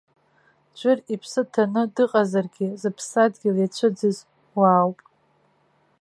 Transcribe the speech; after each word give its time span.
Ӡәыр 0.77 0.97
иԥсы 1.13 1.41
ҭаны 1.51 1.81
дыҟазаргьы 1.95 2.67
зыԥсадгьыл 2.81 3.57
иацәыӡыз 3.59 4.17
уаауп. 4.57 4.99